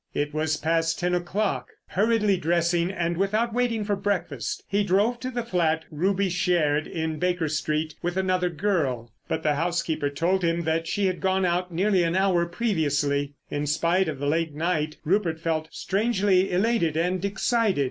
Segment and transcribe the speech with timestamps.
[0.15, 1.67] It was past ten o'clock.
[1.89, 7.19] Hurriedly dressing and without waiting for breakfast, he drove to the flat Ruby shared in
[7.19, 9.13] Baker Street with another girl.
[9.27, 13.35] But the housekeeper told him that she had gone out nearly an hour previously.
[13.51, 17.79] In spite of the late night, Rupert felt strangely elated and excited.